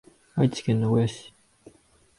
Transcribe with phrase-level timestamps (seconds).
[0.33, 1.31] 愛知県名古屋市